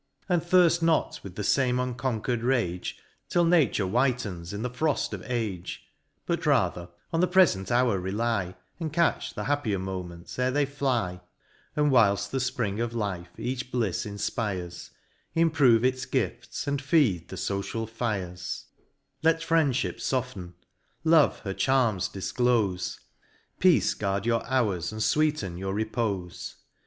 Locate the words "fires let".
17.87-19.35